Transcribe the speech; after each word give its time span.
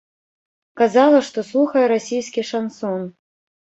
Казала, 0.81 1.21
што 1.29 1.39
слухае 1.51 1.87
расійскі 1.95 2.49
шансон. 2.53 3.11